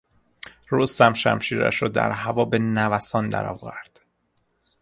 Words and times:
رستم 0.71 1.13
شمشیرش 1.13 1.81
را 1.81 1.87
در 1.89 2.11
هوا 2.11 2.45
به 2.45 2.59
نوسان 2.59 3.29
در 3.29 3.45
آورد. 3.45 3.99